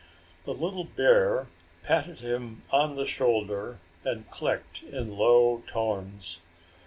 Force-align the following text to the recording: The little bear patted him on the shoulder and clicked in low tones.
The 0.45 0.53
little 0.55 0.85
bear 0.85 1.45
patted 1.83 2.21
him 2.21 2.63
on 2.71 2.95
the 2.95 3.05
shoulder 3.05 3.77
and 4.03 4.27
clicked 4.31 4.81
in 4.81 5.11
low 5.15 5.61
tones. 5.67 6.39